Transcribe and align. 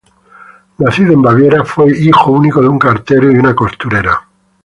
Nacido 0.79 1.13
en 1.13 1.21
Baviera, 1.21 1.63
fue 1.63 1.95
hijo 1.95 2.31
único 2.31 2.59
de 2.59 2.67
un 2.67 2.79
cartero 2.79 3.29
y 3.31 3.35
una 3.37 3.53
costurera. 3.53 4.19